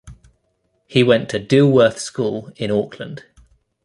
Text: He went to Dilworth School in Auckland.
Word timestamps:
He 0.87 1.03
went 1.03 1.29
to 1.29 1.37
Dilworth 1.39 1.99
School 1.99 2.51
in 2.55 2.71
Auckland. 2.71 3.23